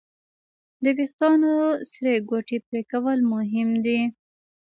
د 0.83 0.85
وېښتیانو 0.97 1.53
سرې 1.91 2.13
ګوتې 2.29 2.57
پرېکول 2.67 3.19
مهم 3.33 3.69
دي. 3.85 3.99